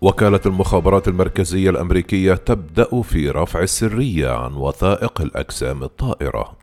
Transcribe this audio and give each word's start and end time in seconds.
وكالة 0.00 0.40
المخابرات 0.46 1.08
المركزية 1.08 1.70
الأمريكية 1.70 2.34
تبدأ 2.34 3.02
في 3.02 3.30
رفع 3.30 3.60
السرية 3.62 4.30
عن 4.30 4.54
وثائق 4.54 5.20
الأجسام 5.20 5.82
الطائرة. 5.82 6.56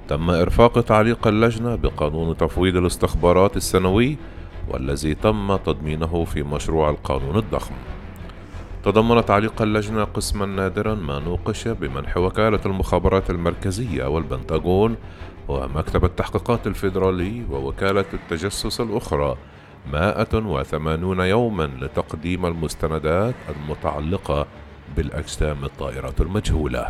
تم 0.08 0.30
إرفاق 0.30 0.80
تعليق 0.80 1.26
اللجنة 1.26 1.74
بقانون 1.74 2.36
تفويض 2.36 2.76
الاستخبارات 2.76 3.56
السنوي 3.56 4.16
والذي 4.70 5.14
تم 5.14 5.56
تضمينه 5.56 6.24
في 6.24 6.42
مشروع 6.42 6.90
القانون 6.90 7.36
الضخم. 7.36 7.74
تضمن 8.84 9.24
تعليق 9.24 9.62
اللجنة 9.62 10.04
قسما 10.04 10.46
نادرا 10.46 10.94
ما 10.94 11.18
نوقش 11.18 11.68
بمنح 11.68 12.16
وكالة 12.16 12.60
المخابرات 12.66 13.30
المركزية 13.30 14.04
والبنتاغون 14.04 14.96
ومكتب 15.48 16.04
التحقيقات 16.04 16.66
الفيدرالي 16.66 17.42
ووكالة 17.50 18.04
التجسس 18.14 18.80
الأخرى 18.80 19.36
180 19.92 21.20
يوما 21.20 21.70
لتقديم 21.80 22.46
المستندات 22.46 23.34
المتعلقة 23.56 24.46
بالأجسام 24.96 25.64
الطائرة 25.64 26.14
المجهولة. 26.20 26.88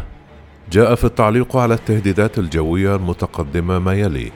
جاء 0.70 0.95
في 0.95 1.05
التعليق 1.05 1.56
على 1.56 1.74
التهديدات 1.74 2.39
الجوية 2.39 2.97
المتقدمة 2.97 3.78
ما 3.78 3.92
يلي: 3.92 4.33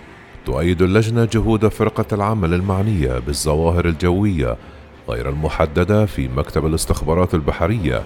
تؤيد 0.47 0.83
اللجنة 0.83 1.29
جهود 1.33 1.69
فرقة 1.69 2.07
العمل 2.13 2.55
المعنية 2.55 3.19
بالظواهر 3.19 3.85
الجوية 3.85 4.57
غير 5.09 5.29
المحددة 5.29 6.07
في 6.07 6.29
مكتب 6.29 6.67
الاستخبارات 6.67 7.35
البحرية 7.35 8.03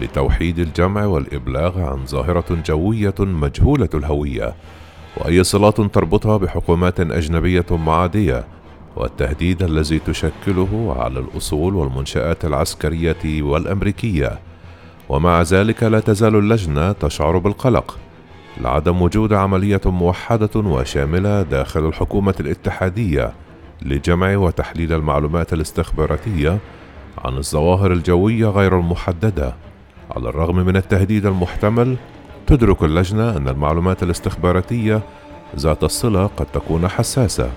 لتوحيد 0.00 0.58
الجمع 0.58 1.04
والإبلاغ 1.04 1.80
عن 1.80 2.06
ظاهرة 2.06 2.62
جوية 2.66 3.14
مجهولة 3.20 3.88
الهوية 3.94 4.54
وأي 5.16 5.44
صلات 5.44 5.80
تربطها 5.80 6.36
بحكومات 6.36 7.00
أجنبية 7.00 7.66
معادية 7.70 8.44
والتهديد 8.96 9.62
الذي 9.62 9.98
تشكله 9.98 10.96
على 10.98 11.20
الأصول 11.20 11.74
والمنشآت 11.74 12.44
العسكرية 12.44 13.42
والأمريكية. 13.42 14.38
ومع 15.08 15.42
ذلك 15.42 15.82
لا 15.82 16.00
تزال 16.00 16.36
اللجنة 16.36 16.92
تشعر 16.92 17.38
بالقلق 17.38 17.98
لعدم 18.60 19.02
وجود 19.02 19.32
عملية 19.32 19.80
موحدة 19.86 20.50
وشاملة 20.56 21.42
داخل 21.42 21.86
الحكومة 21.86 22.34
الاتحادية 22.40 23.32
لجمع 23.84 24.36
وتحليل 24.36 24.92
المعلومات 24.92 25.52
الاستخباراتية 25.52 26.58
عن 27.18 27.36
الظواهر 27.36 27.92
الجوية 27.92 28.46
غير 28.46 28.78
المحددة. 28.78 29.54
على 30.10 30.28
الرغم 30.28 30.56
من 30.56 30.76
التهديد 30.76 31.26
المحتمل 31.26 31.96
تدرك 32.46 32.82
اللجنة 32.82 33.36
أن 33.36 33.48
المعلومات 33.48 34.02
الاستخباراتية 34.02 35.02
ذات 35.56 35.84
الصلة 35.84 36.26
قد 36.26 36.46
تكون 36.46 36.88
حساسة. 36.88 37.50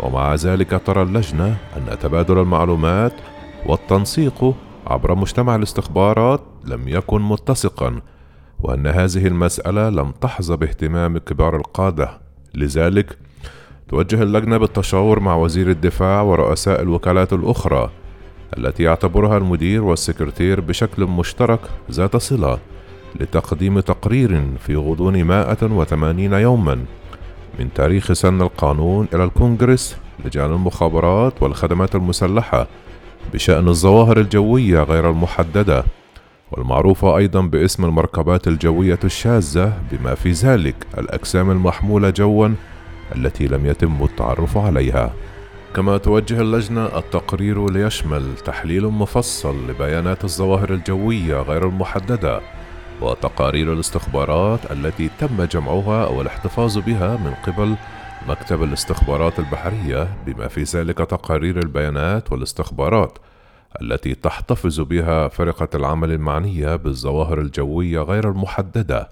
ومع 0.00 0.34
ذلك 0.34 0.82
ترى 0.86 1.02
اللجنة 1.02 1.56
أن 1.76 1.98
تبادل 1.98 2.38
المعلومات 2.38 3.12
والتنسيق 3.66 4.54
عبر 4.86 5.14
مجتمع 5.14 5.56
الاستخبارات 5.56 6.40
لم 6.64 6.88
يكن 6.88 7.22
متسقا 7.22 8.00
وأن 8.60 8.86
هذه 8.86 9.26
المسألة 9.26 9.88
لم 9.88 10.10
تحظى 10.10 10.56
باهتمام 10.56 11.18
كبار 11.18 11.56
القادة. 11.56 12.20
لذلك 12.54 13.18
توجه 13.88 14.22
اللجنة 14.22 14.56
بالتشاور 14.58 15.20
مع 15.20 15.36
وزير 15.36 15.70
الدفاع 15.70 16.22
ورؤساء 16.22 16.82
الوكالات 16.82 17.32
الأخرى 17.32 17.90
التي 18.58 18.82
يعتبرها 18.82 19.38
المدير 19.38 19.84
والسكرتير 19.84 20.60
بشكل 20.60 21.04
مشترك 21.04 21.60
ذات 21.90 22.16
صلة 22.16 22.58
لتقديم 23.20 23.80
تقرير 23.80 24.42
في 24.58 24.76
غضون 24.76 25.24
180 25.24 26.32
يوما 26.32 26.84
من 27.58 27.72
تاريخ 27.74 28.12
سن 28.12 28.42
القانون 28.42 29.08
إلى 29.14 29.24
الكونغرس 29.24 29.96
لجان 30.24 30.52
المخابرات 30.52 31.42
والخدمات 31.42 31.94
المسلحة 31.94 32.66
بشأن 33.34 33.68
الظواهر 33.68 34.18
الجوية 34.20 34.82
غير 34.82 35.10
المحددة 35.10 35.84
والمعروفة 36.52 37.16
أيضا 37.16 37.40
باسم 37.40 37.84
المركبات 37.84 38.48
الجوية 38.48 38.98
الشاذة 39.04 39.72
بما 39.92 40.14
في 40.14 40.30
ذلك 40.30 40.86
الأجسام 40.98 41.50
المحمولة 41.50 42.10
جوا 42.10 42.48
التي 43.16 43.46
لم 43.46 43.66
يتم 43.66 44.04
التعرف 44.04 44.58
عليها. 44.58 45.12
كما 45.74 45.98
توجه 45.98 46.40
اللجنة 46.40 46.86
التقرير 46.86 47.70
ليشمل 47.70 48.36
تحليل 48.36 48.86
مفصل 48.86 49.70
لبيانات 49.70 50.24
الظواهر 50.24 50.72
الجوية 50.72 51.42
غير 51.42 51.68
المحددة 51.68 52.40
وتقارير 53.00 53.72
الاستخبارات 53.72 54.72
التي 54.72 55.10
تم 55.18 55.44
جمعها 55.44 56.06
أو 56.06 56.22
الاحتفاظ 56.22 56.78
بها 56.78 57.16
من 57.16 57.34
قبل 57.46 57.76
مكتب 58.28 58.62
الاستخبارات 58.62 59.38
البحرية 59.38 60.08
بما 60.26 60.48
في 60.48 60.62
ذلك 60.62 60.98
تقارير 60.98 61.58
البيانات 61.58 62.32
والاستخبارات 62.32 63.18
التي 63.82 64.14
تحتفظ 64.14 64.80
بها 64.80 65.28
فرقة 65.28 65.68
العمل 65.74 66.12
المعنية 66.12 66.76
بالظواهر 66.76 67.40
الجوية 67.40 68.00
غير 68.00 68.30
المحددة. 68.30 69.08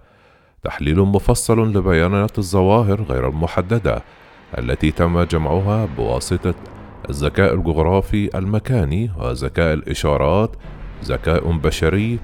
تحليل 0.64 1.00
مفصل 1.00 1.72
لبيانات 1.72 2.38
الظواهر 2.38 3.02
غير 3.02 3.28
المحددة 3.28 4.02
التي 4.58 4.90
تم 4.90 5.22
جمعها 5.22 5.88
بواسطة 5.96 6.54
الذكاء 7.10 7.54
الجغرافي 7.54 8.38
المكاني 8.38 9.10
وذكاء 9.18 9.74
الإشارات 9.74 10.50
ذكاء 11.04 11.52
بشري 11.52 12.18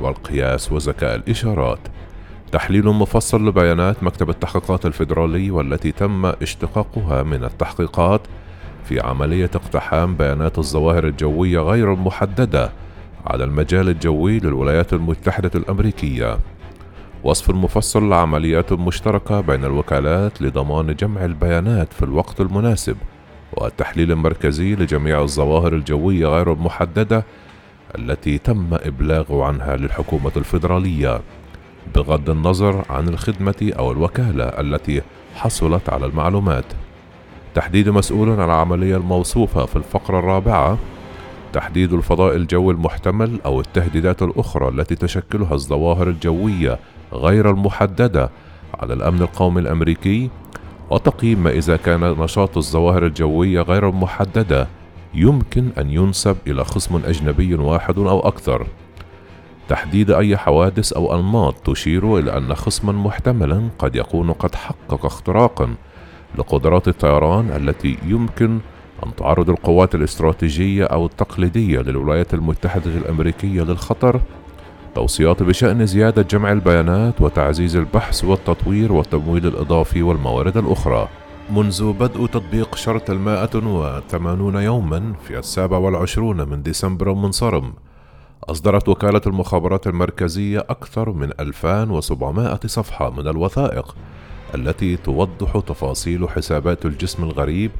والقياس 0.00 0.72
وذكاء 0.72 1.16
الإشارات. 1.16 1.78
تحليل 2.52 2.86
مفصل 2.86 3.48
لبيانات 3.48 4.02
مكتب 4.02 4.30
التحقيقات 4.30 4.86
الفيدرالي 4.86 5.50
والتي 5.50 5.92
تم 5.92 6.26
اشتقاقها 6.26 7.22
من 7.22 7.44
التحقيقات 7.44 8.20
في 8.84 9.00
عملية 9.00 9.50
اقتحام 9.54 10.14
بيانات 10.16 10.58
الظواهر 10.58 11.06
الجوية 11.06 11.58
غير 11.58 11.92
المحددة 11.92 12.72
على 13.26 13.44
المجال 13.44 13.88
الجوي 13.88 14.38
للولايات 14.38 14.92
المتحدة 14.92 15.50
الأمريكية. 15.54 16.38
وصف 17.24 17.50
مفصل 17.50 18.10
لعمليات 18.10 18.72
مشتركة 18.72 19.40
بين 19.40 19.64
الوكالات 19.64 20.42
لضمان 20.42 20.94
جمع 20.94 21.24
البيانات 21.24 21.92
في 21.92 22.02
الوقت 22.02 22.40
المناسب 22.40 22.96
والتحليل 23.52 24.12
المركزي 24.12 24.74
لجميع 24.74 25.20
الظواهر 25.20 25.72
الجوية 25.72 26.26
غير 26.26 26.52
المحددة 26.52 27.24
التي 27.98 28.38
تم 28.38 28.68
إبلاغ 28.72 29.42
عنها 29.42 29.76
للحكومة 29.76 30.32
الفيدرالية 30.36 31.20
بغض 31.94 32.30
النظر 32.30 32.84
عن 32.90 33.08
الخدمة 33.08 33.72
أو 33.78 33.92
الوكالة 33.92 34.44
التي 34.44 35.02
حصلت 35.34 35.88
على 35.88 36.06
المعلومات. 36.06 36.64
تحديد 37.54 37.88
مسؤول 37.88 38.30
عن 38.30 38.44
العملية 38.44 38.96
الموصوفة 38.96 39.66
في 39.66 39.76
الفقرة 39.76 40.18
الرابعة 40.18 40.78
تحديد 41.52 41.92
الفضاء 41.92 42.36
الجوي 42.36 42.74
المحتمل 42.74 43.40
أو 43.46 43.60
التهديدات 43.60 44.22
الأخرى 44.22 44.68
التي 44.68 44.94
تشكلها 44.94 45.54
الظواهر 45.54 46.08
الجوية 46.08 46.78
غير 47.12 47.50
المحددة 47.50 48.30
على 48.80 48.94
الأمن 48.94 49.22
القومي 49.22 49.60
الأمريكي 49.60 50.30
وتقييم 50.90 51.42
ما 51.42 51.50
إذا 51.50 51.76
كان 51.76 52.00
نشاط 52.00 52.56
الظواهر 52.56 53.06
الجوية 53.06 53.60
غير 53.60 53.88
المحددة 53.88 54.68
يمكن 55.14 55.68
أن 55.78 55.90
ينسب 55.90 56.36
إلى 56.46 56.64
خصم 56.64 56.96
أجنبي 57.04 57.54
واحد 57.54 57.98
أو 57.98 58.20
أكثر. 58.20 58.66
تحديد 59.68 60.10
أي 60.10 60.36
حوادث 60.36 60.92
أو 60.92 61.14
أنماط 61.14 61.54
تشير 61.54 62.18
إلى 62.18 62.36
أن 62.36 62.54
خصما 62.54 62.92
محتملا 62.92 63.68
قد 63.78 63.96
يكون 63.96 64.32
قد 64.32 64.54
حقق 64.54 65.06
اختراقا 65.06 65.74
لقدرات 66.38 66.88
الطيران 66.88 67.50
التي 67.50 67.98
يمكن 68.06 68.58
أن 69.06 69.14
تعرض 69.16 69.50
القوات 69.50 69.94
الاستراتيجية 69.94 70.84
أو 70.84 71.06
التقليدية 71.06 71.78
للولايات 71.78 72.34
المتحدة 72.34 72.90
الأمريكية 72.90 73.62
للخطر؟ 73.62 74.20
توصيات 74.94 75.42
بشأن 75.42 75.86
زيادة 75.86 76.22
جمع 76.22 76.52
البيانات 76.52 77.20
وتعزيز 77.20 77.76
البحث 77.76 78.24
والتطوير 78.24 78.92
والتمويل 78.92 79.46
الإضافي 79.46 80.02
والموارد 80.02 80.56
الأخرى. 80.56 81.08
منذ 81.50 81.92
بدء 81.92 82.26
تطبيق 82.26 82.74
شرط 82.74 83.10
المائة 83.10 83.50
وثمانون 83.54 84.54
يوما 84.54 85.12
في 85.22 85.38
السابع 85.38 85.78
والعشرون 85.78 86.48
من 86.48 86.62
ديسمبر 86.62 87.10
المنصرم 87.12 87.72
أصدرت 88.44 88.88
وكالة 88.88 89.20
المخابرات 89.26 89.86
المركزية 89.86 90.58
أكثر 90.58 91.10
من 91.10 91.30
2700 91.40 92.60
صفحة 92.66 93.10
من 93.10 93.28
الوثائق 93.28 93.96
التي 94.54 94.96
توضح 94.96 95.60
تفاصيل 95.66 96.28
حسابات 96.28 96.86
الجسم 96.86 97.24
الغريب 97.24 97.70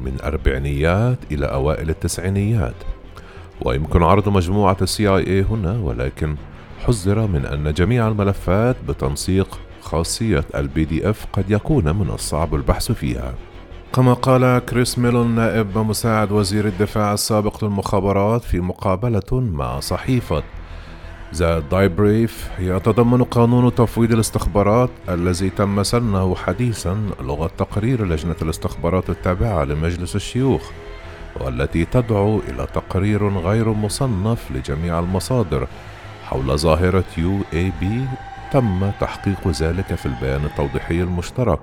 من 0.00 0.16
أربعينيات 0.24 1.18
إلى 1.32 1.46
أوائل 1.46 1.90
التسعينيات. 1.90 2.74
ويمكن 3.62 4.02
عرض 4.02 4.28
مجموعة 4.28 4.76
ال 4.82 5.08
CIA 5.08 5.42
هنا 5.42 5.78
ولكن 5.78 6.36
حذر 6.86 7.26
من 7.26 7.46
أن 7.46 7.72
جميع 7.72 8.08
الملفات 8.08 8.76
بتنسيق 8.88 9.58
خاصية 9.80 10.44
ال 10.54 10.84
PDF 10.84 11.26
قد 11.32 11.50
يكون 11.50 11.96
من 11.96 12.10
الصعب 12.10 12.54
البحث 12.54 12.92
فيها. 12.92 13.34
كما 13.92 14.12
قال 14.12 14.58
كريس 14.58 14.98
ميلون 14.98 15.34
نائب 15.34 15.78
مساعد 15.78 16.32
وزير 16.32 16.66
الدفاع 16.66 17.14
السابق 17.14 17.64
للمخابرات 17.64 18.44
في 18.44 18.60
مقابلة 18.60 19.32
مع 19.32 19.80
صحيفة 19.80 20.42
The 21.34 21.58
Debrief 21.58 22.50
يتضمن 22.58 23.24
قانون 23.24 23.74
تفويض 23.74 24.12
الاستخبارات 24.12 24.90
الذي 25.08 25.50
تم 25.50 25.82
سنه 25.82 26.34
حديثا 26.34 27.10
لغة 27.20 27.50
تقرير 27.58 28.06
لجنة 28.06 28.36
الاستخبارات 28.42 29.10
التابعة 29.10 29.64
لمجلس 29.64 30.16
الشيوخ 30.16 30.70
والتي 31.40 31.84
تدعو 31.84 32.38
إلى 32.38 32.66
تقرير 32.74 33.28
غير 33.28 33.68
مصنف 33.72 34.50
لجميع 34.50 34.98
المصادر. 34.98 35.68
حول 36.24 36.58
ظاهرة 36.58 37.04
UAP 37.18 38.04
تم 38.52 38.90
تحقيق 39.00 39.48
ذلك 39.48 39.94
في 39.94 40.06
البيان 40.06 40.44
التوضيحي 40.44 41.02
المشترك 41.02 41.60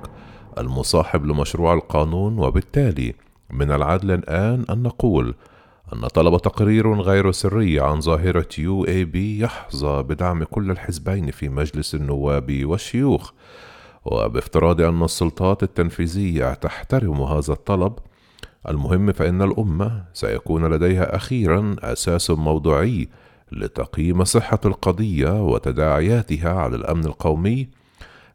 المصاحب 0.58 1.26
لمشروع 1.26 1.74
القانون 1.74 2.40
وبالتالي 2.40 3.14
من 3.50 3.72
العدل 3.72 4.12
الآن 4.12 4.66
أن 4.70 4.84
نقول 4.84 5.36
أن 5.94 6.08
طلب 6.08 6.38
تقرير 6.38 7.02
غير 7.02 7.32
سري 7.32 7.80
عن 7.80 8.02
ظاهرة 8.02 8.48
UAP 8.58 9.40
يحظى 9.40 10.04
بدعم 10.04 10.44
كل 10.44 10.72
الحزبين 10.72 11.32
في 11.32 11.50
مجلس 11.50 11.96
النواب 11.96 12.66
والشيوخ. 12.66 13.32
وبافتراض 14.06 14.82
أن 14.82 15.04
السلطات 15.04 15.64
التنفيذية 15.64 16.54
تحترم 16.54 17.22
هذا 17.22 17.54
الطلب 17.54 17.94
المهم 18.70 19.12
فإن 19.12 19.42
الأمة 19.42 20.04
سيكون 20.14 20.74
لديها 20.74 21.16
أخيرا 21.16 21.76
أساس 21.80 22.32
موضوعي 22.32 23.10
لتقييم 23.52 24.24
صحة 24.24 24.60
القضية 24.66 25.44
وتداعياتها 25.44 26.54
على 26.54 26.76
الأمن 26.76 27.06
القومي. 27.06 27.70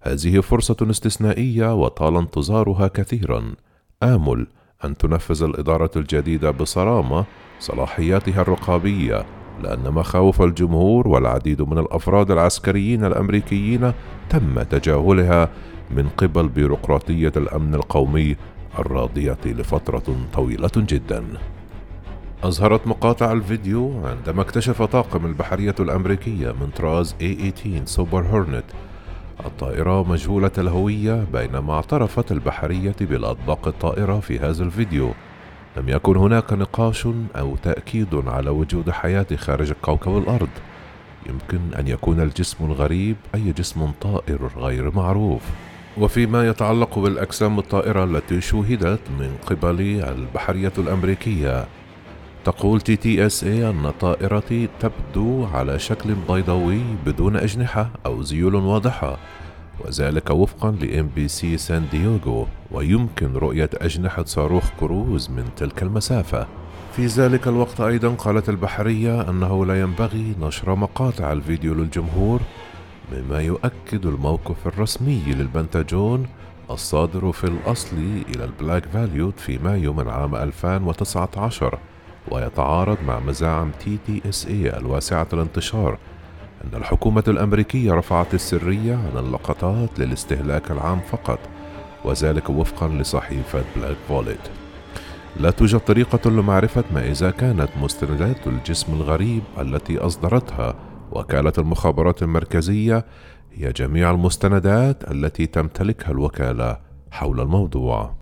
هذه 0.00 0.40
فرصة 0.40 0.76
استثنائية 0.90 1.74
وطال 1.74 2.16
انتظارها 2.16 2.88
كثيرا. 2.88 3.54
آمل 4.02 4.46
أن 4.84 4.96
تنفذ 4.96 5.42
الإدارة 5.42 5.90
الجديدة 5.96 6.50
بصرامة 6.50 7.24
صلاحياتها 7.60 8.42
الرقابية 8.42 9.24
لأن 9.62 9.90
مخاوف 9.90 10.42
الجمهور 10.42 11.08
والعديد 11.08 11.62
من 11.62 11.78
الأفراد 11.78 12.30
العسكريين 12.30 13.04
الأمريكيين 13.04 13.92
تم 14.30 14.62
تجاهلها 14.62 15.48
من 15.90 16.08
قبل 16.08 16.48
بيروقراطية 16.48 17.32
الأمن 17.36 17.74
القومي 17.74 18.36
الراضية 18.78 19.38
لفترة 19.46 20.16
طويلة 20.32 20.70
جدا. 20.76 21.24
أظهرت 22.42 22.86
مقاطع 22.86 23.32
الفيديو 23.32 24.06
عندما 24.06 24.42
اكتشف 24.42 24.82
طاقم 24.82 25.26
البحرية 25.26 25.74
الأمريكية 25.80 26.52
من 26.52 26.70
طراز 26.76 27.14
A-18 27.20 27.84
سوبر 27.84 28.22
هورنت 28.22 28.64
الطائرة 29.46 30.02
مجهولة 30.08 30.50
الهوية 30.58 31.24
بينما 31.32 31.74
اعترفت 31.74 32.32
البحرية 32.32 32.96
بالأطباق 33.00 33.68
الطائرة 33.68 34.20
في 34.20 34.38
هذا 34.38 34.64
الفيديو. 34.64 35.12
لم 35.76 35.88
يكن 35.88 36.16
هناك 36.16 36.52
نقاش 36.52 37.08
أو 37.36 37.56
تأكيد 37.56 38.22
على 38.26 38.50
وجود 38.50 38.90
حياة 38.90 39.26
خارج 39.36 39.72
كوكب 39.72 40.18
الأرض. 40.18 40.48
يمكن 41.26 41.74
أن 41.78 41.88
يكون 41.88 42.20
الجسم 42.20 42.64
الغريب 42.64 43.16
أي 43.34 43.52
جسم 43.52 43.90
طائر 44.00 44.50
غير 44.56 44.96
معروف. 44.96 45.42
وفيما 45.98 46.48
يتعلق 46.48 46.98
بالأجسام 46.98 47.58
الطائرة 47.58 48.04
التي 48.04 48.40
شوهدت 48.40 49.00
من 49.18 49.36
قبل 49.46 49.80
البحرية 49.80 50.72
الأمريكية 50.78 51.66
تقول 52.48 52.80
TTSA 52.80 53.70
أن 53.70 53.90
طائرتي 54.00 54.68
تبدو 54.80 55.46
على 55.46 55.78
شكل 55.78 56.14
بيضاوي 56.28 56.80
بدون 57.06 57.36
أجنحة 57.36 57.90
أو 58.06 58.22
ذيول 58.22 58.54
واضحة 58.54 59.18
وذلك 59.80 60.30
وفقا 60.30 60.70
ل 60.70 61.10
NBC 61.16 61.58
سان 61.58 61.86
دييغو 61.90 62.46
ويمكن 62.70 63.32
رؤية 63.32 63.70
أجنحة 63.74 64.24
صاروخ 64.24 64.64
كروز 64.80 65.30
من 65.30 65.44
تلك 65.56 65.82
المسافة. 65.82 66.46
في 66.96 67.06
ذلك 67.06 67.48
الوقت 67.48 67.80
أيضا 67.80 68.08
قالت 68.08 68.48
البحرية 68.48 69.30
أنه 69.30 69.66
لا 69.66 69.80
ينبغي 69.80 70.34
نشر 70.40 70.74
مقاطع 70.74 71.32
الفيديو 71.32 71.74
للجمهور 71.74 72.40
مما 73.12 73.40
يؤكد 73.40 74.06
الموقف 74.06 74.66
الرسمي 74.66 75.22
للبنتاجون 75.26 76.26
الصادر 76.70 77.32
في 77.32 77.44
الأصل 77.44 77.96
إلى 78.28 78.44
ال 78.44 78.51
Black 78.51 78.86
Vault 78.86 79.40
في 79.40 79.58
مايو 79.58 79.92
من 79.92 80.08
عام 80.08 80.34
2019 80.34 81.78
ويتعارض 82.30 82.98
مع 83.06 83.20
مزاعم 83.20 83.70
TTSA 83.70 84.76
الواسعة 84.76 85.26
الانتشار 85.32 85.98
أن 86.64 86.78
الحكومة 86.78 87.24
الأمريكية 87.28 87.92
رفعت 87.92 88.34
السرية 88.34 88.94
عن 88.94 89.18
اللقطات 89.18 89.98
للاستهلاك 89.98 90.70
العام 90.70 91.00
فقط 91.00 91.38
وذلك 92.04 92.50
وفقا 92.50 92.88
لصحيفة 92.88 93.64
Black 93.76 93.96
Vault 94.08 94.40
لا 95.36 95.50
توجد 95.50 95.78
طريقة 95.80 96.30
لمعرفة 96.30 96.84
ما 96.94 97.10
إذا 97.10 97.30
كانت 97.30 97.68
مستندات 97.80 98.46
الجسم 98.46 98.92
الغريب 98.94 99.42
التي 99.58 99.98
أصدرتها 99.98 100.74
وكالة 101.12 101.52
المخابرات 101.58 102.22
المركزية 102.22 103.04
هي 103.52 103.72
جميع 103.72 104.10
المستندات 104.10 105.10
التي 105.10 105.46
تمتلكها 105.46 106.10
الوكالة 106.10 106.78
حول 107.10 107.40
الموضوع. 107.40 108.17